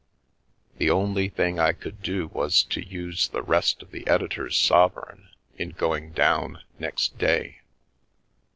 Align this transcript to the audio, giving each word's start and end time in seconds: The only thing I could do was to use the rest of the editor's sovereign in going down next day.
The 0.79 0.89
only 0.89 1.29
thing 1.29 1.59
I 1.59 1.73
could 1.73 2.01
do 2.01 2.25
was 2.29 2.63
to 2.63 2.83
use 2.83 3.27
the 3.27 3.43
rest 3.43 3.83
of 3.83 3.91
the 3.91 4.07
editor's 4.07 4.57
sovereign 4.57 5.29
in 5.59 5.69
going 5.73 6.11
down 6.11 6.63
next 6.79 7.19
day. 7.19 7.59